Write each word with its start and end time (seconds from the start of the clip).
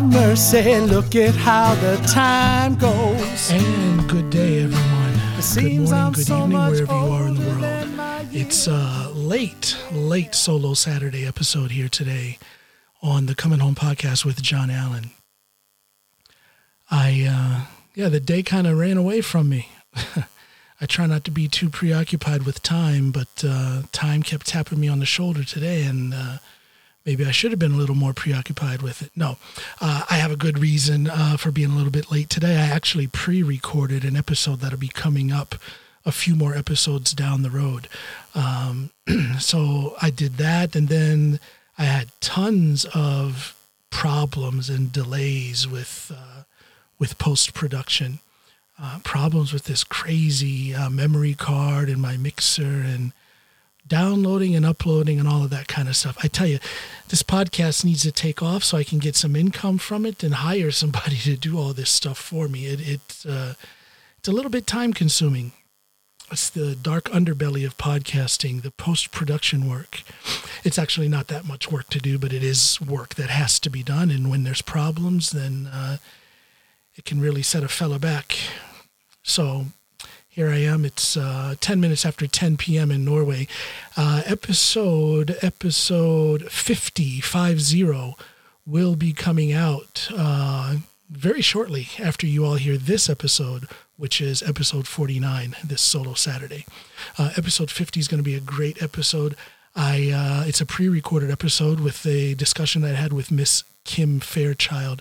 have 0.00 0.12
mercy. 0.12 0.78
Look 0.80 1.14
at 1.14 1.34
how 1.34 1.74
the 1.76 1.96
time 2.06 2.74
goes. 2.74 3.50
And 3.50 4.08
good 4.08 4.28
day, 4.28 4.64
everyone. 4.64 5.12
Good 5.36 5.42
seems 5.42 5.90
morning, 5.90 6.06
I'm 6.06 6.12
good 6.12 6.26
so 6.26 6.36
evening, 6.42 6.58
wherever 6.58 6.92
you 6.92 7.12
are 7.12 7.28
in 7.28 7.34
the 7.34 7.46
world. 7.46 8.28
It's 8.30 8.66
a 8.66 9.10
late, 9.14 9.74
late 9.92 10.34
solo 10.34 10.74
Saturday 10.74 11.26
episode 11.26 11.70
here 11.70 11.88
today 11.88 12.38
on 13.00 13.24
the 13.24 13.34
Coming 13.34 13.60
Home 13.60 13.74
podcast 13.74 14.26
with 14.26 14.42
John 14.42 14.68
Alan. 14.68 15.12
I, 16.90 17.26
uh, 17.28 17.66
yeah, 17.94 18.10
the 18.10 18.20
day 18.20 18.42
kind 18.42 18.66
of 18.66 18.76
ran 18.78 18.98
away 18.98 19.22
from 19.22 19.48
me. 19.48 19.70
I 20.78 20.84
try 20.84 21.06
not 21.06 21.24
to 21.24 21.30
be 21.30 21.48
too 21.48 21.70
preoccupied 21.70 22.42
with 22.42 22.62
time, 22.62 23.12
but 23.12 23.42
uh, 23.42 23.84
time 23.92 24.22
kept 24.22 24.46
tapping 24.46 24.78
me 24.78 24.88
on 24.88 24.98
the 24.98 25.06
shoulder 25.06 25.42
today, 25.42 25.84
and 25.84 26.12
uh, 26.12 26.36
maybe 27.06 27.24
I 27.24 27.30
should 27.30 27.52
have 27.52 27.60
been 27.60 27.72
a 27.72 27.76
little 27.76 27.94
more 27.94 28.12
preoccupied 28.12 28.82
with 28.82 29.00
it. 29.00 29.12
No, 29.14 29.38
uh, 29.80 30.04
I 30.10 30.16
have 30.16 30.32
a 30.32 30.36
good 30.36 30.58
reason 30.58 31.08
uh, 31.08 31.36
for 31.36 31.52
being 31.52 31.70
a 31.70 31.74
little 31.74 31.92
bit 31.92 32.10
late 32.10 32.28
today. 32.28 32.56
I 32.56 32.66
actually 32.66 33.06
pre 33.06 33.42
recorded 33.42 34.04
an 34.04 34.16
episode 34.16 34.60
that'll 34.60 34.78
be 34.78 34.88
coming 34.88 35.30
up 35.30 35.54
a 36.04 36.12
few 36.12 36.34
more 36.34 36.54
episodes 36.54 37.12
down 37.12 37.42
the 37.42 37.50
road. 37.50 37.88
Um, 38.34 38.90
so 39.38 39.96
I 40.02 40.10
did 40.10 40.36
that, 40.38 40.74
and 40.74 40.88
then 40.88 41.40
I 41.78 41.84
had 41.84 42.08
tons 42.20 42.84
of 42.92 43.56
problems 43.90 44.68
and 44.68 44.92
delays 44.92 45.66
with 45.66 46.12
uh, 46.14 46.42
with 46.98 47.18
post 47.18 47.54
production. 47.54 48.18
Uh, 48.78 48.98
problems 49.04 49.54
with 49.54 49.64
this 49.64 49.84
crazy 49.84 50.74
uh, 50.74 50.90
memory 50.90 51.32
card 51.32 51.88
and 51.88 52.00
my 52.00 52.18
mixer 52.18 52.62
and 52.84 53.12
downloading 53.86 54.54
and 54.54 54.66
uploading 54.66 55.18
and 55.18 55.28
all 55.28 55.44
of 55.44 55.50
that 55.50 55.68
kind 55.68 55.88
of 55.88 55.96
stuff. 55.96 56.16
I 56.22 56.28
tell 56.28 56.46
you, 56.46 56.58
this 57.08 57.22
podcast 57.22 57.84
needs 57.84 58.02
to 58.02 58.12
take 58.12 58.42
off 58.42 58.64
so 58.64 58.76
I 58.76 58.84
can 58.84 58.98
get 58.98 59.16
some 59.16 59.36
income 59.36 59.78
from 59.78 60.04
it 60.04 60.22
and 60.22 60.34
hire 60.34 60.70
somebody 60.70 61.16
to 61.24 61.36
do 61.36 61.58
all 61.58 61.72
this 61.72 61.90
stuff 61.90 62.18
for 62.18 62.48
me. 62.48 62.66
It, 62.66 62.88
it 62.88 63.24
uh, 63.28 63.54
it's 64.18 64.28
a 64.28 64.32
little 64.32 64.50
bit 64.50 64.66
time 64.66 64.92
consuming. 64.92 65.52
It's 66.32 66.50
the 66.50 66.74
dark 66.74 67.04
underbelly 67.04 67.64
of 67.64 67.78
podcasting, 67.78 68.62
the 68.62 68.72
post 68.72 69.12
production 69.12 69.70
work. 69.70 70.02
It's 70.64 70.78
actually 70.78 71.08
not 71.08 71.28
that 71.28 71.44
much 71.46 71.70
work 71.70 71.88
to 71.90 72.00
do, 72.00 72.18
but 72.18 72.32
it 72.32 72.42
is 72.42 72.80
work 72.80 73.14
that 73.14 73.30
has 73.30 73.60
to 73.60 73.70
be 73.70 73.84
done. 73.84 74.10
And 74.10 74.28
when 74.28 74.42
there's 74.42 74.62
problems, 74.62 75.30
then 75.30 75.68
uh, 75.72 75.98
it 76.96 77.04
can 77.04 77.20
really 77.20 77.42
set 77.42 77.62
a 77.62 77.68
fella 77.68 78.00
back. 78.00 78.36
So 79.22 79.66
here 80.36 80.50
I 80.50 80.58
am. 80.58 80.84
It's 80.84 81.16
uh, 81.16 81.54
10 81.62 81.80
minutes 81.80 82.04
after 82.04 82.26
10 82.26 82.58
p.m. 82.58 82.90
in 82.90 83.06
Norway. 83.06 83.48
Uh, 83.96 84.20
episode 84.26 85.38
episode 85.40 86.52
50, 86.52 87.22
50 87.22 88.14
will 88.66 88.96
be 88.96 89.14
coming 89.14 89.54
out 89.54 90.10
uh, 90.14 90.76
very 91.08 91.40
shortly 91.40 91.88
after 91.98 92.26
you 92.26 92.44
all 92.44 92.56
hear 92.56 92.76
this 92.76 93.08
episode, 93.08 93.66
which 93.96 94.20
is 94.20 94.42
episode 94.42 94.86
49, 94.86 95.56
this 95.64 95.80
solo 95.80 96.12
Saturday. 96.12 96.66
Uh, 97.16 97.30
episode 97.38 97.70
50 97.70 97.98
is 97.98 98.06
going 98.06 98.22
to 98.22 98.30
be 98.30 98.34
a 98.34 98.40
great 98.40 98.82
episode. 98.82 99.36
I 99.74 100.10
uh, 100.10 100.46
it's 100.46 100.60
a 100.60 100.66
pre-recorded 100.66 101.30
episode 101.30 101.80
with 101.80 102.04
a 102.04 102.34
discussion 102.34 102.84
I 102.84 102.90
had 102.90 103.14
with 103.14 103.30
Miss 103.30 103.64
Kim 103.84 104.20
Fairchild 104.20 105.00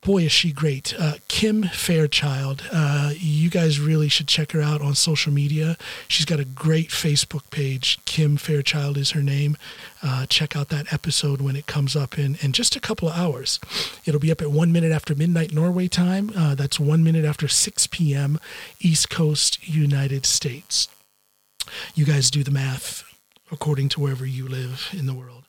boy 0.00 0.24
is 0.24 0.32
she 0.32 0.52
great. 0.52 0.94
Uh, 0.98 1.14
kim 1.28 1.64
fairchild 1.64 2.62
uh, 2.72 3.12
you 3.16 3.50
guys 3.50 3.80
really 3.80 4.08
should 4.08 4.28
check 4.28 4.52
her 4.52 4.60
out 4.60 4.80
on 4.80 4.94
social 4.94 5.32
media. 5.32 5.76
She's 6.06 6.26
got 6.26 6.40
a 6.40 6.44
great 6.44 6.90
facebook 6.90 7.50
page. 7.50 7.98
Kim 8.04 8.36
fairchild 8.36 8.96
is 8.96 9.12
her 9.12 9.22
name. 9.22 9.56
Uh, 10.02 10.26
check 10.26 10.54
out 10.54 10.68
that 10.68 10.92
episode 10.92 11.40
when 11.40 11.56
it 11.56 11.66
comes 11.66 11.96
up 11.96 12.18
in, 12.18 12.36
in 12.40 12.52
just 12.52 12.76
a 12.76 12.80
couple 12.80 13.08
of 13.08 13.16
hours. 13.16 13.58
It'll 14.04 14.20
be 14.20 14.30
up 14.30 14.40
at 14.40 14.50
one 14.50 14.72
minute 14.72 14.92
after 14.92 15.14
midnight 15.14 15.52
norway 15.52 15.88
time. 15.88 16.30
Uh, 16.36 16.54
that's 16.54 16.78
one 16.78 17.02
minute 17.02 17.24
after 17.24 17.48
6 17.48 17.86
p.m 17.88 18.38
east 18.80 19.10
coast 19.10 19.66
united 19.66 20.26
states. 20.26 20.88
You 21.94 22.04
guys 22.04 22.30
do 22.30 22.42
the 22.42 22.50
math 22.50 23.04
according 23.50 23.88
to 23.90 24.00
wherever 24.00 24.26
you 24.26 24.46
live 24.46 24.90
in 24.92 25.06
the 25.06 25.14
world. 25.14 25.44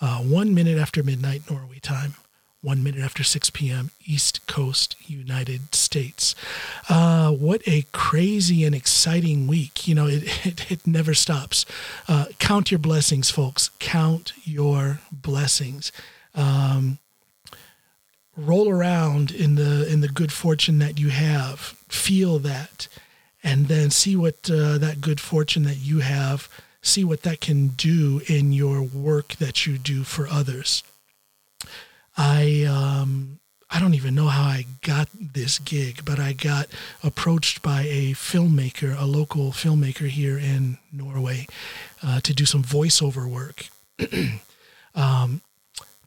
Uh, 0.00 0.18
one 0.18 0.54
minute 0.54 0.78
after 0.78 1.02
midnight 1.02 1.48
norway 1.50 1.78
time 1.80 2.14
one 2.62 2.82
minute 2.82 3.00
after 3.00 3.24
6 3.24 3.50
p.m. 3.50 3.90
East 4.06 4.46
Coast, 4.46 4.96
United 5.06 5.74
States. 5.74 6.34
Uh, 6.88 7.32
what 7.32 7.60
a 7.66 7.84
crazy 7.92 8.64
and 8.64 8.74
exciting 8.74 9.48
week. 9.48 9.86
You 9.86 9.96
know, 9.96 10.06
it, 10.06 10.46
it, 10.46 10.70
it 10.70 10.86
never 10.86 11.12
stops. 11.12 11.66
Uh, 12.08 12.26
count 12.38 12.70
your 12.70 12.78
blessings, 12.78 13.30
folks. 13.30 13.70
Count 13.80 14.32
your 14.44 15.00
blessings. 15.10 15.90
Um, 16.34 16.98
roll 18.36 18.68
around 18.68 19.30
in 19.30 19.56
the 19.56 19.86
in 19.92 20.00
the 20.00 20.08
good 20.08 20.32
fortune 20.32 20.78
that 20.78 20.98
you 20.98 21.10
have. 21.10 21.58
Feel 21.88 22.38
that, 22.38 22.88
and 23.42 23.66
then 23.66 23.90
see 23.90 24.16
what 24.16 24.48
uh, 24.50 24.78
that 24.78 25.00
good 25.00 25.20
fortune 25.20 25.64
that 25.64 25.78
you 25.78 25.98
have. 25.98 26.48
See 26.80 27.04
what 27.04 27.22
that 27.22 27.40
can 27.40 27.68
do 27.68 28.22
in 28.26 28.52
your 28.52 28.82
work 28.82 29.34
that 29.34 29.66
you 29.66 29.78
do 29.78 30.02
for 30.02 30.26
others. 30.26 30.82
I 32.16 32.64
um, 32.64 33.40
I 33.72 33.80
don't 33.80 33.94
even 33.94 34.14
know 34.14 34.28
how 34.28 34.42
I 34.42 34.66
got 34.82 35.08
this 35.14 35.58
gig, 35.58 36.04
but 36.04 36.18
I 36.20 36.34
got 36.34 36.68
approached 37.02 37.62
by 37.62 37.82
a 37.82 38.12
filmmaker, 38.12 38.98
a 38.98 39.06
local 39.06 39.50
filmmaker 39.52 40.08
here 40.08 40.36
in 40.38 40.76
Norway, 40.92 41.46
uh, 42.02 42.20
to 42.20 42.34
do 42.34 42.44
some 42.44 42.62
voiceover 42.62 43.26
work. 43.26 43.68
um, 44.94 45.40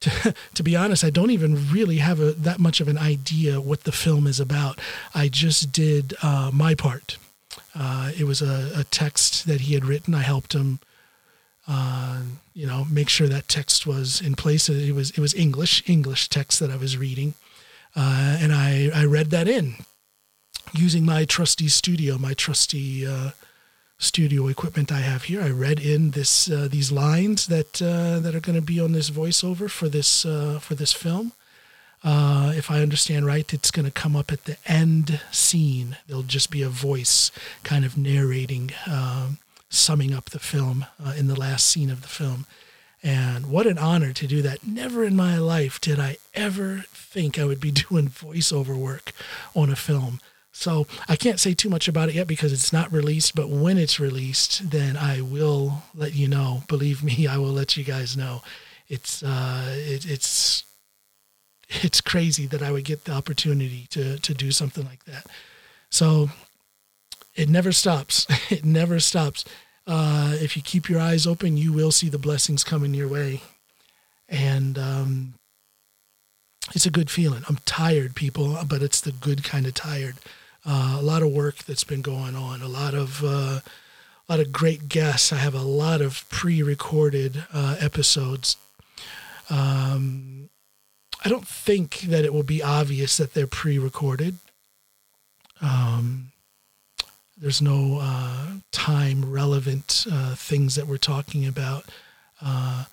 to, 0.01 0.35
to 0.53 0.63
be 0.63 0.75
honest, 0.75 1.03
I 1.03 1.09
don't 1.09 1.31
even 1.31 1.71
really 1.71 1.97
have 1.97 2.19
a, 2.19 2.33
that 2.33 2.59
much 2.59 2.81
of 2.81 2.87
an 2.87 2.99
idea 2.99 3.59
what 3.59 3.83
the 3.83 3.91
film 3.91 4.27
is 4.27 4.39
about. 4.39 4.79
I 5.15 5.27
just 5.27 5.71
did 5.71 6.13
uh, 6.21 6.51
my 6.53 6.75
part. 6.75 7.17
Uh, 7.73 8.11
it 8.17 8.25
was 8.25 8.43
a, 8.43 8.71
a 8.75 8.83
text 8.83 9.47
that 9.47 9.61
he 9.61 9.73
had 9.73 9.85
written. 9.85 10.13
I 10.13 10.21
helped 10.21 10.53
him 10.53 10.79
uh, 11.67 12.21
you 12.53 12.67
know, 12.67 12.85
make 12.91 13.09
sure 13.09 13.27
that 13.27 13.47
text 13.47 13.87
was 13.87 14.21
in 14.21 14.35
place. 14.35 14.69
It 14.69 14.93
was 14.93 15.11
it 15.11 15.19
was 15.19 15.33
English 15.33 15.83
English 15.87 16.29
text 16.29 16.59
that 16.59 16.69
I 16.69 16.77
was 16.77 16.97
reading, 16.97 17.33
uh, 17.95 18.37
and 18.39 18.53
I 18.53 18.91
I 18.93 19.05
read 19.05 19.31
that 19.31 19.47
in 19.47 19.75
using 20.73 21.05
my 21.05 21.25
trusty 21.25 21.67
studio, 21.67 22.17
my 22.17 22.33
trusty 22.33 23.05
uh, 23.05 23.31
studio 23.97 24.47
equipment 24.47 24.91
I 24.91 24.99
have 24.99 25.23
here. 25.23 25.41
I 25.41 25.49
read 25.49 25.79
in 25.79 26.11
this 26.11 26.49
uh, 26.49 26.67
these 26.69 26.91
lines 26.91 27.47
that 27.47 27.81
uh, 27.81 28.19
that 28.19 28.35
are 28.35 28.41
going 28.41 28.59
to 28.59 28.65
be 28.65 28.79
on 28.79 28.91
this 28.91 29.09
voiceover 29.09 29.69
for 29.69 29.89
this 29.89 30.21
for 30.21 30.75
this 30.75 30.93
film. 30.93 31.31
if 32.03 32.69
I 32.69 32.81
understand 32.81 33.25
right, 33.25 33.51
it's 33.51 33.71
going 33.71 33.85
to 33.85 34.01
come 34.01 34.15
up 34.15 34.31
at 34.31 34.45
the 34.45 34.57
end 34.67 35.19
scene. 35.31 35.97
There'll 36.07 36.21
just 36.21 36.51
be 36.51 36.61
a 36.61 36.69
voice 36.69 37.31
kind 37.63 37.83
of 37.83 37.97
narrating. 37.97 38.71
Um, 38.85 39.39
summing 39.69 40.13
up 40.13 40.29
the 40.29 40.39
film 40.39 40.85
uh, 41.03 41.13
in 41.17 41.27
the 41.27 41.39
last 41.39 41.67
scene 41.67 41.89
of 41.89 42.01
the 42.01 42.07
film. 42.07 42.45
And 43.03 43.47
what 43.47 43.67
an 43.67 43.77
honor 43.77 44.13
to 44.13 44.27
do 44.27 44.41
that. 44.41 44.65
Never 44.65 45.03
in 45.03 45.15
my 45.15 45.37
life 45.37 45.79
did 45.79 45.99
I 45.99 46.17
ever 46.33 46.85
think 46.89 47.37
I 47.37 47.45
would 47.45 47.59
be 47.59 47.71
doing 47.89 48.09
voiceover 48.09 48.75
work 48.75 49.11
on 49.55 49.69
a 49.69 49.75
film. 49.75 50.19
So 50.51 50.87
I 51.09 51.17
can't 51.17 51.39
say 51.39 51.53
too 51.53 51.69
much 51.69 51.89
about 51.89 52.07
it 52.07 52.15
yet 52.15 52.27
because 52.27 52.53
it's 52.53 52.71
not 52.71 52.91
released, 52.91 53.35
but 53.35 53.49
when 53.49 53.77
it's 53.77 53.99
released, 53.99 54.71
then 54.71 54.95
I 54.95 55.19
will 55.19 55.83
let 55.93 56.13
you 56.13 56.29
know. 56.29 56.63
Believe 56.67 57.03
me, 57.03 57.27
I 57.29 57.37
will 57.37 57.51
let 57.51 57.75
you 57.75 57.83
guys 57.83 58.15
know. 58.15 58.41
It's 58.87 59.21
uh, 59.21 59.75
it, 59.77 60.05
it's 60.05 60.63
it's 61.69 61.99
crazy 61.99 62.45
that 62.47 62.61
I 62.61 62.71
would 62.71 62.85
get 62.85 63.03
the 63.03 63.11
opportunity 63.11 63.87
to 63.89 64.17
to 64.17 64.33
do 64.33 64.51
something 64.51 64.85
like 64.85 65.03
that. 65.05 65.25
So 65.89 66.29
it 67.35 67.49
never 67.49 67.71
stops. 67.71 68.27
It 68.51 68.63
never 68.63 68.99
stops. 68.99 69.43
Uh, 69.87 70.35
if 70.39 70.55
you 70.55 70.63
keep 70.63 70.89
your 70.89 70.99
eyes 70.99 71.27
open, 71.27 71.57
you 71.57 71.73
will 71.73 71.91
see 71.91 72.09
the 72.09 72.19
blessings 72.19 72.63
coming 72.63 72.93
your 72.93 73.07
way. 73.07 73.41
And 74.29 74.77
um, 74.77 75.33
it's 76.73 76.85
a 76.85 76.91
good 76.91 77.09
feeling. 77.09 77.43
I'm 77.47 77.57
tired, 77.65 78.15
people, 78.15 78.57
but 78.67 78.81
it's 78.81 79.01
the 79.01 79.11
good 79.11 79.43
kind 79.43 79.67
of 79.67 79.73
tired. 79.73 80.15
Uh, 80.65 80.97
a 80.99 81.01
lot 81.01 81.21
of 81.21 81.31
work 81.31 81.57
that's 81.59 81.83
been 81.83 82.01
going 82.01 82.35
on. 82.35 82.61
A 82.61 82.67
lot 82.67 82.93
of 82.95 83.23
uh, 83.23 83.59
a 84.27 84.27
lot 84.27 84.39
of 84.39 84.51
great 84.51 84.89
guests. 84.89 85.31
I 85.31 85.37
have 85.37 85.53
a 85.53 85.61
lot 85.61 86.01
of 86.01 86.27
pre-recorded 86.29 87.43
uh, 87.53 87.75
episodes. 87.79 88.57
Um, 89.49 90.49
I 91.23 91.29
don't 91.29 91.47
think 91.47 92.01
that 92.01 92.25
it 92.25 92.33
will 92.33 92.43
be 92.43 92.63
obvious 92.63 93.17
that 93.17 93.33
they're 93.33 93.45
pre-recorded. 93.45 94.37
Um, 95.61 96.31
there's 97.37 97.61
no 97.61 97.99
uh, 98.01 98.47
time 98.71 99.29
relevant 99.29 100.05
uh, 100.11 100.35
things 100.35 100.75
that 100.75 100.87
we're 100.87 100.97
talking 100.97 101.45
about, 101.45 101.85
uh, 102.41 102.85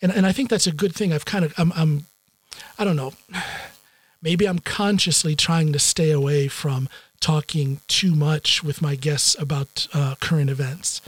and 0.00 0.12
and 0.12 0.26
I 0.26 0.32
think 0.32 0.48
that's 0.48 0.66
a 0.66 0.72
good 0.72 0.94
thing. 0.94 1.12
I've 1.12 1.24
kind 1.24 1.44
of 1.44 1.54
I'm, 1.58 1.72
I'm 1.74 2.06
I 2.78 2.84
don't 2.84 2.96
know. 2.96 3.12
Maybe 4.22 4.46
I'm 4.46 4.58
consciously 4.58 5.34
trying 5.34 5.72
to 5.72 5.78
stay 5.78 6.10
away 6.10 6.48
from 6.48 6.88
talking 7.20 7.80
too 7.88 8.14
much 8.14 8.62
with 8.62 8.82
my 8.82 8.94
guests 8.94 9.34
about 9.38 9.86
uh, 9.94 10.14
current 10.20 10.50
events. 10.50 11.00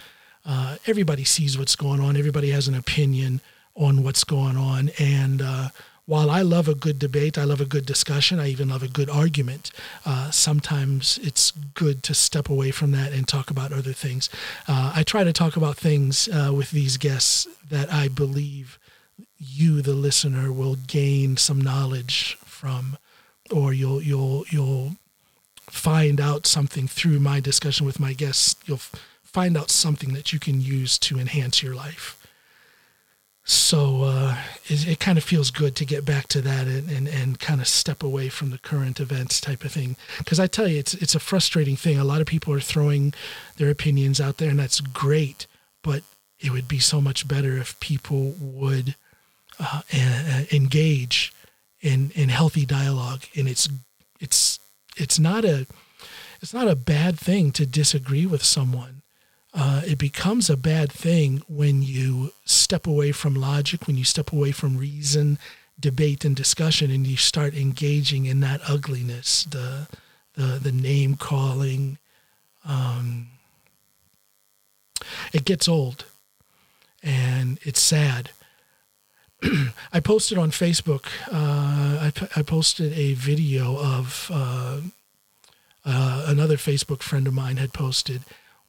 Uh, 0.45 0.77
everybody 0.87 1.25
sees 1.25 1.59
what's 1.59 1.77
going 1.77 2.01
on. 2.01 2.17
Everybody 2.17 2.51
has 2.51 2.69
an 2.69 2.75
opinion 2.75 3.41
on 3.75 4.03
what's 4.03 4.25
going 4.25 4.57
on, 4.57 4.91
and 4.99 5.41
uh, 5.41 5.69
while 6.07 6.31
I 6.31 6.43
love 6.43 6.67
a 6.69 6.75
good 6.75 6.99
debate, 6.99 7.39
I 7.39 7.45
love 7.45 7.61
a 7.61 7.65
good 7.65 7.87
discussion, 7.87 8.41
I 8.41 8.49
even 8.49 8.69
love 8.69 8.83
a 8.83 8.89
good 8.89 9.09
argument, 9.09 9.71
uh, 10.05 10.31
sometimes 10.31 11.19
it's 11.23 11.53
good 11.75 12.03
to 12.05 12.15
step 12.15 12.49
away 12.49 12.73
from 12.73 12.91
that 12.91 13.13
and 13.13 13.27
talk 13.27 13.51
about 13.51 13.73
other 13.73 13.93
things. 13.93 14.29
Uh, 14.67 14.93
I 14.95 15.05
try 15.05 15.23
to 15.23 15.33
talk 15.33 15.57
about 15.57 15.77
things 15.77 16.29
uh, 16.29 16.53
with 16.53 16.73
these 16.73 16.97
guests 16.97 17.47
that 17.71 17.93
I 17.93 18.09
believe 18.09 18.79
you, 19.39 19.81
the 19.81 19.95
listener, 19.95 20.53
will 20.53 20.75
gain 20.75 21.37
some 21.37 21.61
knowledge 21.61 22.37
from, 22.45 22.97
or 23.51 23.73
you'll 23.73 24.03
you'll 24.03 24.45
you'll 24.51 24.97
find 25.69 26.21
out 26.21 26.47
something 26.47 26.87
through 26.87 27.19
my 27.19 27.41
discussion 27.41 27.87
with 27.87 27.99
my 27.99 28.13
guests. 28.13 28.57
You'll 28.67 28.81
find 29.23 29.57
out 29.57 29.71
something 29.71 30.13
that 30.15 30.33
you 30.33 30.39
can 30.39 30.61
use 30.61 30.99
to 31.01 31.19
enhance 31.19 31.63
your 31.63 31.75
life 31.75 32.23
so 33.45 34.05
uh, 34.05 34.37
it, 34.67 34.89
it, 34.89 35.01
kind 35.01 35.19
of 35.19 35.25
feels 35.25 35.51
good 35.51 35.75
to 35.77 35.85
get 35.85 36.05
back 36.05 36.29
to 36.29 36.41
that 36.41 36.67
and, 36.67 36.91
and, 36.91 37.09
and 37.09 37.41
kind 37.41 37.61
of 37.61 37.69
step 37.69 38.03
away 38.03 38.29
from 38.29 38.51
the 38.51 38.59
current 38.59 39.01
events 39.01 39.41
type 39.41 39.65
of 39.65 39.73
thing. 39.73 39.97
Because 40.19 40.39
I 40.39 40.47
tell 40.47 40.69
you, 40.69 40.79
it's 40.79 40.95
it's 40.95 41.15
a 41.15 41.21
frustrating 41.21 41.77
thing. 41.77 41.99
A 41.99 42.05
lot 42.05 42.21
of 42.21 42.27
people 42.27 42.53
are 42.55 42.61
throwing 42.61 43.15
their 43.57 43.71
opinions 43.71 44.21
out 44.21 44.39
there, 44.39 44.51
and 44.51 44.59
that's 44.59 44.81
great. 44.81 45.47
But 45.83 46.03
it 46.41 46.51
would 46.51 46.69
be 46.69 46.79
so 46.79 47.01
much 47.01 47.27
better 47.27 47.57
if 47.57 47.79
people 47.81 48.35
would 48.41 48.97
uh, 49.59 49.83
engage 50.53 51.33
in 51.81 52.11
in 52.15 52.29
healthy 52.29 52.67
dialogue. 52.67 53.23
And 53.37 53.49
it's 53.49 53.69
it's 54.21 54.59
it's 54.97 55.19
not 55.19 55.45
a 55.45 55.67
it's 56.41 56.55
not 56.55 56.69
a 56.69 56.77
bad 56.77 57.19
thing 57.19 57.53
to 57.53 57.67
disagree 57.67 58.27
with 58.27 58.43
someone 58.43 59.03
uh, 59.55 59.83
it 59.85 59.99
becomes 59.99 60.49
a 60.49 60.57
bad 60.57 60.91
thing 60.91 61.43
when 61.49 61.83
you 61.83 62.33
step 62.45 62.87
away 62.87 63.13
from 63.13 63.35
logic, 63.35 63.87
when 63.87 63.97
you 63.97 64.05
step 64.05 64.33
away 64.33 64.51
from 64.51 64.79
reason, 64.79 65.39
debate, 65.79 66.25
and 66.25 66.35
discussion, 66.35 66.91
and 66.91 67.07
you 67.07 67.17
start 67.17 67.55
engaging 67.55 68.25
in 68.25 68.41
that 68.41 68.61
ugliness, 68.67 69.45
the 69.45 69.89
the, 70.35 70.59
the 70.63 70.73
name 70.73 71.17
calling. 71.17 71.99
Um, 72.65 73.29
it 75.35 75.45
gets 75.45 75.69
old, 75.69 76.07
and 77.03 77.59
it's 77.63 77.81
sad. 77.81 78.31
I 79.93 80.01
posted 80.01 80.39
on 80.39 80.51
Facebook. 80.51 81.07
Uh, 81.31 82.11
I, 82.11 82.13
I, 82.37 82.43
posted 82.43 82.93
a 82.95 83.15
video 83.15 83.77
of 83.77 84.31
uh, 84.33 84.81
uh, 85.85 86.25
another 86.29 86.57
Facebook 86.57 87.03
friend 87.03 87.27
of 87.27 87.35
mine 87.35 87.57
had 87.57 87.73
posted 87.73 88.23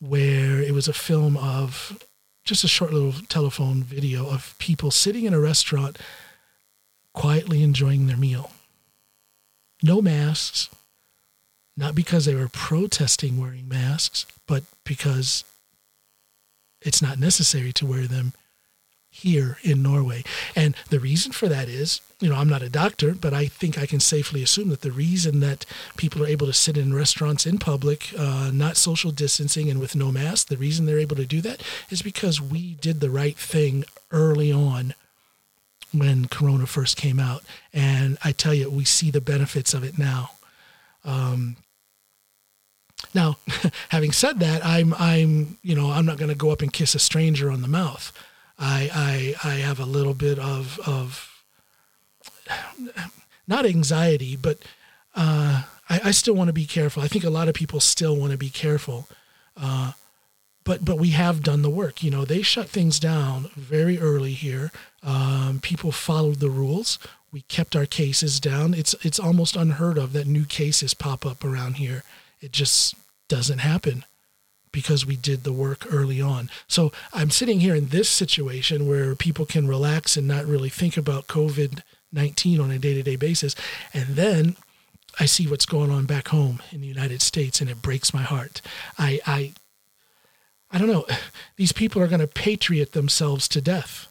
where 0.06 0.62
it 0.62 0.74
was 0.74 0.90
a 0.90 0.94
film 0.94 1.38
of 1.38 1.98
just 2.44 2.64
a 2.66 2.68
short 2.68 2.92
little 2.92 3.14
telephone 3.30 3.82
video 3.82 4.30
of 4.30 4.54
people 4.58 4.92
sitting 4.92 5.24
in 5.24 5.34
a 5.34 5.40
restaurant 5.40 5.98
quietly 7.14 7.64
enjoying 7.64 8.08
their 8.08 8.18
meal. 8.18 8.52
No 9.82 10.02
masks, 10.02 10.70
not 11.78 11.96
because 11.96 12.26
they 12.26 12.36
were 12.36 12.50
protesting 12.50 13.40
wearing 13.40 13.70
masks, 13.70 14.26
but 14.46 14.64
because 14.84 15.46
it's 16.82 17.02
not 17.02 17.18
necessary 17.20 17.72
to 17.74 17.86
wear 17.86 18.06
them 18.06 18.34
here 19.13 19.57
in 19.62 19.83
Norway. 19.83 20.24
And 20.56 20.75
the 20.89 21.00
reason 21.00 21.31
for 21.31 21.48
that 21.48 21.69
is, 21.69 22.01
you 22.19 22.30
know, 22.30 22.36
I'm 22.36 22.50
not 22.50 22.63
a 22.63 22.69
doctor, 22.69 23.13
but 23.13 23.31
I 23.31 23.45
think 23.45 23.77
I 23.77 23.86
can 23.86 24.00
safely 24.00 24.42
assume 24.42 24.69
that 24.69 24.81
the 24.81 24.92
reason 24.92 25.39
that 25.42 25.68
people 25.98 26.24
are 26.24 26.27
able 26.27 26.48
to 26.48 26.54
sit 26.54 26.77
in 26.77 26.95
restaurants 26.95 27.45
in 27.45 27.60
public, 27.60 28.12
uh, 28.18 28.50
not 28.51 28.75
social 28.75 29.12
distancing 29.12 29.69
and 29.69 29.80
with 29.80 29.95
no 29.95 30.12
mask, 30.12 30.48
the 30.48 30.57
reason 30.57 30.86
they're 30.88 30.98
able 30.98 31.15
to 31.15 31.27
do 31.27 31.42
that 31.42 31.62
is 31.92 32.01
because 32.01 32.42
we 32.42 32.74
did 32.81 33.01
the 33.01 33.12
right 33.12 33.38
thing 33.38 33.86
early 34.12 34.51
on 34.51 34.95
when 35.92 36.27
Corona 36.27 36.65
first 36.65 36.98
came 36.98 37.19
out. 37.19 37.44
And 37.71 38.18
I 38.24 38.31
tell 38.31 38.56
you, 38.56 38.68
we 38.68 38.83
see 38.83 39.12
the 39.12 39.21
benefits 39.21 39.75
of 39.75 39.83
it 39.83 40.00
now. 40.00 40.31
Um, 41.06 41.57
now, 43.13 43.38
having 43.89 44.12
said 44.12 44.39
that, 44.39 44.65
I'm, 44.65 44.95
I'm, 44.95 45.60
you 45.62 45.75
know, 45.75 45.92
I'm 45.92 46.07
not 46.07 46.18
going 46.18 46.30
to 46.30 46.36
go 46.36 46.50
up 46.50 46.63
and 46.63 46.74
kiss 46.74 46.95
a 46.95 47.00
stranger 47.00 47.51
on 47.51 47.62
the 47.62 47.68
mouth. 47.68 48.12
I, 48.58 49.36
I, 49.44 49.50
I 49.50 49.54
have 49.56 49.80
a 49.80 49.86
little 49.86 50.14
bit 50.14 50.40
of, 50.40 50.80
of 50.86 51.30
not 53.48 53.66
anxiety, 53.66 54.36
but 54.36 54.60
uh, 55.16 55.64
I, 55.90 56.02
I, 56.06 56.12
still 56.12 56.34
want 56.34 56.48
to 56.48 56.54
be 56.54 56.66
careful. 56.66 57.04
I 57.04 57.08
think 57.08 57.24
a 57.24 57.30
lot 57.30 57.48
of 57.48 57.56
people 57.56 57.80
still 57.80 58.16
want 58.16 58.32
to 58.32 58.38
be 58.38 58.50
careful. 58.50 59.08
Uh, 59.56 59.94
but 60.64 60.86
but 60.86 60.98
we 60.98 61.10
have 61.10 61.44
done 61.44 61.62
the 61.62 61.70
work. 61.70 62.04
You 62.04 62.10
know, 62.10 62.26
they 62.26 62.42
shut 62.42 62.70
things 62.70 63.00
down 63.00 63.50
very 63.56 64.00
early 64.00 64.34
here. 64.34 64.72
Um, 65.04 65.60
people 65.62 65.92
followed 65.92 66.40
the 66.40 66.50
rules. 66.50 67.00
We 67.32 67.42
kept 67.42 67.76
our 67.76 67.86
cases 67.86 68.40
down. 68.40 68.74
It's 68.74 68.96
it's 69.04 69.20
almost 69.20 69.56
unheard 69.56 69.98
of 69.98 70.14
that 70.14 70.26
new 70.26 70.46
cases 70.46 70.94
pop 70.94 71.26
up 71.26 71.44
around 71.44 71.76
here. 71.76 72.04
It 72.40 72.52
just 72.52 72.96
doesn't 73.28 73.60
happen 73.60 74.06
because 74.74 75.06
we 75.06 75.16
did 75.16 75.46
the 75.46 75.54
work 75.54 75.86
early 75.90 76.20
on. 76.20 76.50
So 76.68 76.92
I'm 77.14 77.30
sitting 77.30 77.62
here 77.62 77.75
in 77.75 77.88
this 77.88 78.10
situation 78.10 78.90
where 78.90 79.16
people 79.16 79.46
can 79.46 79.70
relax 79.70 80.18
and 80.18 80.28
not 80.28 80.46
really 80.46 80.70
think 80.70 80.98
about 80.98 81.28
COVID 81.28 81.81
19 82.12 82.60
on 82.60 82.72
a 82.72 82.78
day 82.78 82.94
to 82.94 83.04
day 83.04 83.16
basis. 83.16 83.56
And 83.94 84.16
then 84.16 84.58
I 85.20 85.25
see 85.25 85.48
what's 85.48 85.66
going 85.66 85.92
on 85.92 86.06
back 86.06 86.28
home 86.28 86.62
in 86.72 86.81
the 86.81 86.88
United 86.88 87.22
States 87.22 87.62
and 87.62 87.70
it 87.70 87.81
breaks 87.81 88.14
my 88.14 88.24
heart. 88.24 88.62
I, 88.98 89.20
I, 89.25 89.54
I 90.72 90.78
don't 90.78 90.90
know. 90.90 91.06
These 91.56 91.72
people 91.72 92.02
are 92.02 92.08
going 92.08 92.20
to 92.20 92.28
patriot 92.28 92.92
themselves 92.92 93.48
to 93.50 93.62
death. 93.62 94.08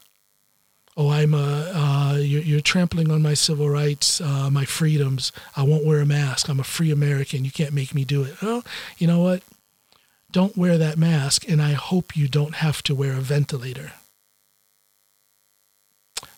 Oh, 0.95 1.09
I'm 1.09 1.33
a, 1.33 1.71
uh, 1.73 2.17
you're, 2.17 2.43
you're, 2.43 2.61
trampling 2.61 3.09
on 3.09 3.23
my 3.23 3.33
civil 3.33 3.67
rights, 3.67 4.21
uh, 4.21 4.51
my 4.51 4.63
freedoms. 4.63 5.31
I 5.57 5.63
won't 5.63 5.85
wear 5.85 6.01
a 6.01 6.05
mask. 6.05 6.49
I'm 6.49 6.59
a 6.59 6.63
free 6.63 6.91
American. 6.91 7.43
You 7.43 7.51
can't 7.51 7.73
make 7.73 7.95
me 7.95 8.05
do 8.05 8.21
it. 8.23 8.39
Well, 8.43 8.63
you 8.99 9.07
know 9.07 9.19
what? 9.19 9.41
Don't 10.33 10.57
wear 10.57 10.77
that 10.77 10.97
mask, 10.97 11.47
and 11.47 11.61
I 11.61 11.73
hope 11.73 12.17
you 12.17 12.27
don't 12.27 12.55
have 12.55 12.81
to 12.83 12.95
wear 12.95 13.13
a 13.13 13.21
ventilator. 13.21 13.93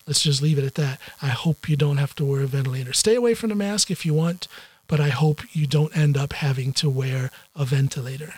Let's 0.06 0.22
just 0.22 0.40
leave 0.40 0.58
it 0.58 0.64
at 0.64 0.76
that. 0.76 1.00
I 1.20 1.28
hope 1.28 1.68
you 1.68 1.76
don't 1.76 1.96
have 1.96 2.14
to 2.16 2.24
wear 2.24 2.42
a 2.42 2.46
ventilator. 2.46 2.92
Stay 2.92 3.16
away 3.16 3.34
from 3.34 3.48
the 3.48 3.56
mask 3.56 3.90
if 3.90 4.06
you 4.06 4.14
want, 4.14 4.46
but 4.86 5.00
I 5.00 5.08
hope 5.08 5.42
you 5.52 5.66
don't 5.66 5.96
end 5.96 6.16
up 6.16 6.34
having 6.34 6.72
to 6.74 6.88
wear 6.88 7.30
a 7.56 7.64
ventilator. 7.64 8.34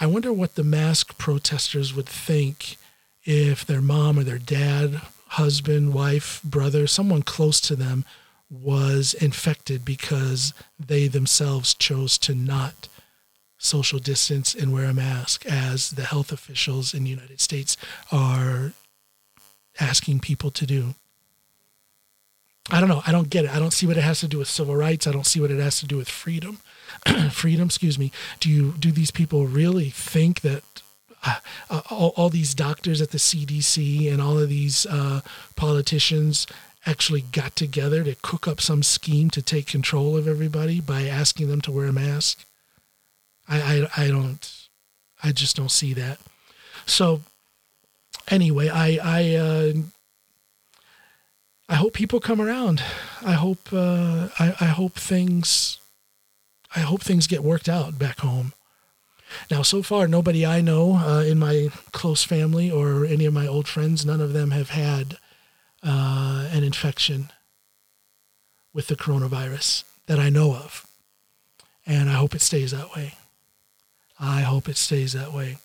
I 0.00 0.06
wonder 0.06 0.32
what 0.32 0.54
the 0.54 0.64
mask 0.64 1.18
protesters 1.18 1.94
would 1.94 2.08
think 2.08 2.76
if 3.24 3.64
their 3.66 3.82
mom 3.82 4.18
or 4.18 4.24
their 4.24 4.38
dad, 4.38 5.02
husband, 5.28 5.92
wife, 5.92 6.40
brother, 6.42 6.86
someone 6.86 7.22
close 7.22 7.60
to 7.60 7.76
them 7.76 8.04
was 8.50 9.14
infected 9.14 9.84
because 9.84 10.54
they 10.78 11.06
themselves 11.06 11.74
chose 11.74 12.18
to 12.18 12.34
not 12.34 12.88
social 13.60 13.98
distance 13.98 14.54
and 14.54 14.72
wear 14.72 14.86
a 14.86 14.94
mask 14.94 15.44
as 15.44 15.90
the 15.90 16.04
health 16.04 16.32
officials 16.32 16.94
in 16.94 17.04
the 17.04 17.10
United 17.10 17.40
States 17.40 17.76
are 18.10 18.72
asking 19.78 20.18
people 20.18 20.50
to 20.50 20.66
do. 20.66 20.94
I 22.70 22.80
don't 22.80 22.88
know. 22.88 23.02
I 23.06 23.12
don't 23.12 23.28
get 23.28 23.44
it. 23.44 23.54
I 23.54 23.58
don't 23.58 23.72
see 23.72 23.86
what 23.86 23.98
it 23.98 24.02
has 24.02 24.20
to 24.20 24.28
do 24.28 24.38
with 24.38 24.48
civil 24.48 24.74
rights. 24.74 25.06
I 25.06 25.12
don't 25.12 25.26
see 25.26 25.40
what 25.40 25.50
it 25.50 25.60
has 25.60 25.78
to 25.80 25.86
do 25.86 25.98
with 25.98 26.08
freedom. 26.08 26.60
freedom, 27.30 27.66
excuse 27.66 27.98
me. 27.98 28.12
Do 28.38 28.48
you 28.48 28.72
do 28.78 28.90
these 28.90 29.10
people 29.10 29.46
really 29.46 29.90
think 29.90 30.40
that 30.40 30.62
uh, 31.22 31.40
uh, 31.68 31.82
all, 31.90 32.14
all, 32.16 32.30
these 32.30 32.54
doctors 32.54 33.02
at 33.02 33.10
the 33.10 33.18
CDC 33.18 34.10
and 34.10 34.22
all 34.22 34.38
of 34.38 34.48
these 34.48 34.86
uh, 34.86 35.20
politicians 35.54 36.46
actually 36.86 37.20
got 37.20 37.54
together 37.54 38.02
to 38.04 38.16
cook 38.22 38.48
up 38.48 38.58
some 38.58 38.82
scheme 38.82 39.28
to 39.28 39.42
take 39.42 39.66
control 39.66 40.16
of 40.16 40.26
everybody 40.26 40.80
by 40.80 41.02
asking 41.02 41.48
them 41.48 41.60
to 41.60 41.70
wear 41.72 41.86
a 41.86 41.92
mask? 41.92 42.46
I, 43.50 43.88
I, 43.96 44.04
I 44.04 44.08
don't, 44.08 44.68
I 45.22 45.32
just 45.32 45.56
don't 45.56 45.70
see 45.70 45.92
that. 45.94 46.18
So 46.86 47.20
anyway, 48.28 48.68
I, 48.68 48.98
I, 49.02 49.34
uh, 49.34 49.72
I 51.68 51.74
hope 51.74 51.92
people 51.92 52.20
come 52.20 52.40
around. 52.40 52.82
I 53.22 53.32
hope, 53.32 53.72
uh, 53.72 54.28
I, 54.38 54.54
I 54.60 54.66
hope 54.66 54.94
things, 54.94 55.78
I 56.74 56.80
hope 56.80 57.02
things 57.02 57.26
get 57.26 57.44
worked 57.44 57.68
out 57.68 57.98
back 57.98 58.20
home. 58.20 58.52
Now, 59.50 59.62
so 59.62 59.82
far, 59.82 60.08
nobody 60.08 60.44
I 60.44 60.60
know 60.60 60.96
uh, 60.96 61.22
in 61.22 61.38
my 61.38 61.68
close 61.92 62.24
family 62.24 62.70
or 62.70 63.04
any 63.04 63.26
of 63.26 63.34
my 63.34 63.46
old 63.46 63.68
friends, 63.68 64.04
none 64.04 64.20
of 64.20 64.32
them 64.32 64.50
have 64.50 64.70
had 64.70 65.18
uh, 65.82 66.48
an 66.52 66.64
infection 66.64 67.30
with 68.72 68.88
the 68.88 68.96
coronavirus 68.96 69.84
that 70.06 70.18
I 70.18 70.30
know 70.30 70.54
of. 70.54 70.86
And 71.86 72.08
I 72.10 72.14
hope 72.14 72.34
it 72.34 72.42
stays 72.42 72.72
that 72.72 72.94
way. 72.94 73.14
I 74.20 74.42
hope 74.42 74.68
it 74.68 74.76
stays 74.76 75.12
that 75.14 75.32
way. 75.32 75.58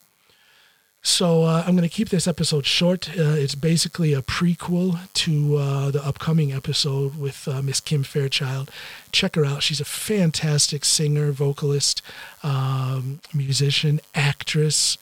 So 1.02 1.44
uh, 1.44 1.64
I'm 1.68 1.76
going 1.76 1.88
to 1.88 1.94
keep 1.94 2.10
this 2.10 2.28
episode 2.28 2.66
short. 2.66 3.10
Uh, 3.10 3.36
it's 3.38 3.54
basically 3.54 4.14
a 4.14 4.24
prequel 4.24 4.98
to 5.14 5.58
uh, 5.58 5.92
the 5.92 6.04
upcoming 6.04 6.52
episode 6.52 7.20
with 7.20 7.48
uh, 7.48 7.62
Miss 7.62 7.80
Kim 7.80 8.04
Fairchild. 8.04 8.72
Check 9.12 9.36
her 9.36 9.46
out. 9.46 9.62
She's 9.62 9.80
a 9.80 9.86
fantastic 9.86 10.84
singer, 10.84 11.32
vocalist, 11.32 12.02
um, 12.42 13.20
musician, 13.36 14.00
actress, 14.16 14.98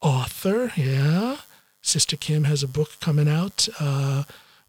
author. 0.00 0.72
Yeah. 0.76 1.36
Sister 1.82 2.16
Kim 2.16 2.44
has 2.44 2.64
a 2.64 2.68
book 2.68 2.98
coming 3.00 3.28
out 3.28 3.68
uh, 3.78 4.24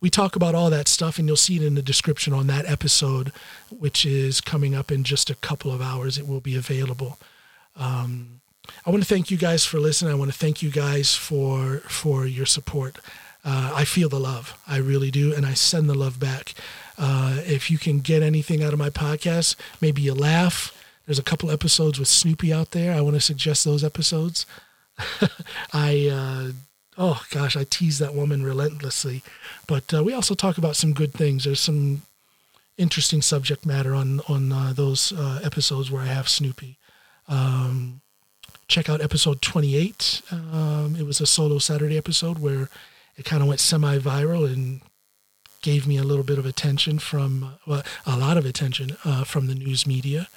we 0.06 0.10
talk 0.12 0.36
about 0.36 0.54
all 0.54 0.70
that 0.70 0.88
stuff, 0.88 1.18
and 1.18 1.28
you'll 1.28 1.36
see 1.36 1.56
it 1.56 1.64
in 1.64 1.74
the 1.74 1.82
description 1.82 2.32
on 2.32 2.46
that 2.46 2.66
episode, 2.68 3.32
which 3.72 4.06
is 4.06 4.40
coming 4.40 4.76
up 4.76 4.92
in 4.92 5.04
just 5.04 5.32
a 5.32 5.36
couple 5.36 5.72
of 5.72 5.82
hours. 5.82 6.18
It 6.20 6.28
will 6.28 6.42
be 6.42 6.56
available. 6.56 7.18
Um, 7.76 8.42
I 8.86 8.90
want 8.90 9.04
to 9.04 9.10
thank 9.10 9.32
you 9.32 9.38
guys 9.38 9.66
for 9.66 9.80
listening. 9.80 10.12
I 10.12 10.16
want 10.16 10.32
to 10.32 10.38
thank 10.38 10.62
you 10.62 10.70
guys 10.72 11.16
for 11.16 11.80
for 11.88 12.26
your 12.26 12.46
support. 12.46 12.98
Uh, 13.44 13.72
I 13.76 13.86
feel 13.86 14.10
the 14.10 14.20
love, 14.20 14.58
I 14.68 14.78
really 14.78 15.12
do, 15.12 15.32
and 15.34 15.46
I 15.46 15.54
send 15.54 15.88
the 15.88 15.94
love 15.94 16.20
back. 16.20 16.56
Uh, 16.98 17.42
if 17.46 17.70
you 17.70 17.78
can 17.78 18.00
get 18.00 18.24
anything 18.24 18.64
out 18.64 18.74
of 18.74 18.80
my 18.80 18.90
podcast, 18.90 19.56
maybe 19.80 20.02
you 20.02 20.16
laugh. 20.16 20.72
There's 21.06 21.20
a 21.20 21.24
couple 21.24 21.52
episodes 21.52 22.00
with 22.00 22.08
Snoopy 22.08 22.52
out 22.52 22.72
there. 22.72 22.92
I 22.96 23.02
want 23.02 23.16
to 23.16 23.22
suggest 23.22 23.64
those 23.64 23.84
episodes. 23.84 24.48
I 25.74 26.10
uh, 26.12 26.52
oh 26.98 27.24
gosh, 27.30 27.56
I 27.56 27.66
tease 27.66 28.00
that 28.00 28.16
woman 28.16 28.44
relentlessly. 28.44 29.22
But 29.68 29.94
uh, 29.94 30.04
we 30.04 30.14
also 30.14 30.34
talk 30.34 30.58
about 30.58 30.76
some 30.76 30.94
good 30.94 31.14
things. 31.14 31.44
There's 31.44 31.60
some 31.60 32.02
interesting 32.78 33.22
subject 33.22 33.66
matter 33.66 33.94
on 33.94 34.22
on 34.28 34.52
uh, 34.52 34.74
those 34.74 35.12
uh, 35.12 35.40
episodes 35.44 35.92
where 35.92 36.02
I 36.02 36.08
have 36.08 36.28
Snoopy. 36.28 36.78
Um, 37.28 38.02
check 38.68 38.90
out 38.90 39.02
episode 39.02 39.42
28. 39.42 40.22
Um, 40.32 40.96
it 40.98 41.06
was 41.06 41.22
a 41.22 41.26
solo 41.26 41.60
Saturday 41.60 41.98
episode 41.98 42.40
where 42.40 42.70
it 43.18 43.26
kind 43.26 43.42
of 43.42 43.48
went 43.48 43.60
semi-viral 43.60 44.52
and 44.52 44.82
gave 45.62 45.88
me 45.88 45.98
a 45.98 46.04
little 46.04 46.24
bit 46.24 46.38
of 46.38 46.46
attention 46.46 47.00
from 47.00 47.56
well, 47.66 47.84
a 48.06 48.18
lot 48.18 48.38
of 48.38 48.46
attention 48.46 48.98
uh, 49.04 49.24
from 49.24 49.48
the 49.48 49.56
news 49.56 49.88
media, 49.88 50.28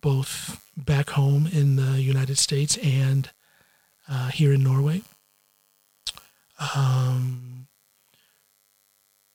both 0.00 0.64
back 0.76 1.10
home 1.10 1.46
in 1.52 1.76
the 1.76 2.00
United 2.00 2.38
States 2.38 2.78
and 2.78 3.30
uh, 4.08 4.28
here 4.28 4.52
in 4.52 4.62
Norway. 4.62 5.02
Um, 6.74 7.60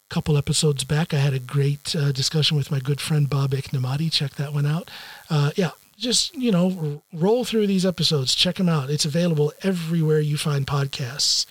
couple 0.10 0.38
episodes 0.38 0.84
back, 0.84 1.14
I 1.14 1.18
had 1.18 1.34
a 1.34 1.40
great 1.40 1.96
uh, 1.96 2.12
discussion 2.12 2.56
with 2.56 2.72
my 2.72 2.80
good 2.80 3.02
friend 3.02 3.30
Bob 3.30 3.52
Iknamati. 3.52 4.12
Check 4.12 4.36
that 4.36 4.54
one 4.54 4.66
out. 4.66 4.90
Uh, 5.30 5.52
yeah, 5.56 5.72
just 5.98 6.36
you 6.36 6.52
know, 6.52 7.02
roll 7.14 7.46
through 7.46 7.68
these 7.68 7.86
episodes. 7.86 8.36
Check 8.36 8.56
them 8.56 8.70
out. 8.70 8.90
It's 8.90 9.06
available 9.06 9.54
everywhere 9.62 10.20
you 10.20 10.38
find 10.38 10.66
podcasts. 10.68 11.46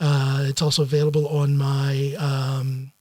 Uh, 0.00 0.44
it's 0.46 0.62
also 0.62 0.82
available 0.82 1.26
on 1.28 1.56
my 1.56 2.14
um, 2.18 2.92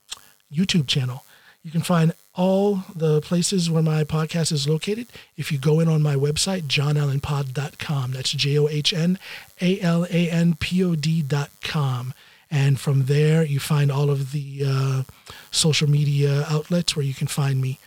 YouTube 0.52 0.88
channel. 0.88 1.24
You 1.64 1.72
can 1.72 1.82
find 1.82 2.14
all 2.34 2.84
the 2.96 3.20
places 3.22 3.70
where 3.70 3.84
my 3.84 4.04
podcast 4.04 4.52
is 4.52 4.70
located 4.70 5.08
if 5.36 5.52
you 5.52 5.58
go 5.58 5.80
in 5.80 5.90
on 5.90 6.02
my 6.02 6.16
website, 6.16 6.62
johnalanpod.com. 6.64 8.12
That's 8.12 8.32
J 8.32 8.60
O 8.60 8.68
H 8.68 8.94
N 8.94 9.20
A 9.60 9.80
L 9.82 10.06
A 10.06 10.30
N 10.30 10.56
P 10.56 10.84
O 10.84 10.96
D.com. 10.96 12.14
And 12.50 12.80
from 12.80 13.06
there, 13.06 13.44
you 13.44 13.60
find 13.60 13.92
all 13.92 14.10
of 14.10 14.32
the 14.32 14.64
uh, 14.66 15.04
social 15.52 15.90
media 15.90 16.46
outlets 16.50 16.96
where 16.96 17.06
you 17.06 17.14
can 17.14 17.28
find 17.28 17.60
me. 17.60 17.80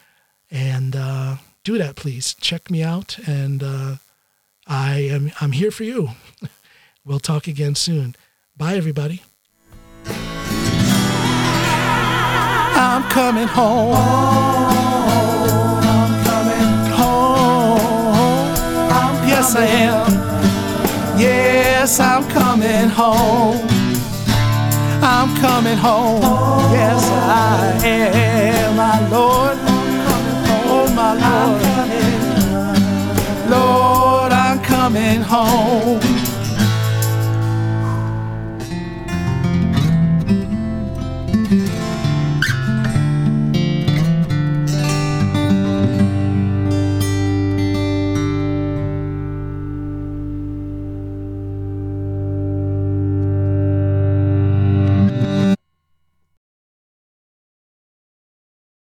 And 0.51 0.95
uh, 0.95 1.37
do 1.65 1.79
that, 1.79 1.97
please. 1.97 2.35
Check 2.35 2.71
me 2.71 2.83
out. 2.83 3.19
And 3.27 3.63
uh, 3.63 3.97
I 4.67 5.01
am 5.01 5.33
I'm 5.41 5.53
here 5.53 5.71
for 5.71 5.85
you. 5.85 6.11
we'll 7.05 7.21
talk 7.21 7.47
again 7.47 7.75
soon. 7.75 8.15
Bye, 8.57 8.77
everybody. 8.77 9.23
I'm 12.83 13.03
coming 13.11 13.47
home. 13.47 13.95
I'm 15.83 16.25
coming 16.25 16.93
home. 16.93 17.79
yes, 19.29 19.55
I 19.57 19.67
am. 19.67 20.31
Yes, 21.19 22.01
I'm 22.01 22.29
coming 22.31 22.89
home. 22.89 23.67
I'm 25.03 25.37
coming 25.41 25.77
home. 25.77 26.23
Yes, 26.73 27.05
I 27.11 27.87
am, 27.87 28.77
my 28.77 29.09
Lord. 29.09 29.70
My 30.95 31.15
Lord. 31.15 31.63
Lord, 33.51 34.33
I'm 34.33 34.61
coming 34.63 35.23
home. 35.23 36.10